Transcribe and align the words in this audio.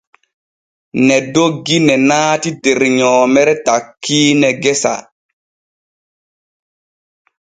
Ne 1.07 1.17
doggi 1.33 1.77
ne 1.87 1.95
naati 2.09 2.49
der 2.63 2.79
nyoomere 2.97 3.53
takkiine 3.65 4.49
gesa. 4.63 4.95